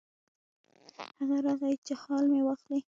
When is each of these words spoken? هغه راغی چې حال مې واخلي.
هغه 1.19 1.37
راغی 1.45 1.73
چې 1.85 1.93
حال 2.01 2.23
مې 2.31 2.41
واخلي. 2.43 2.77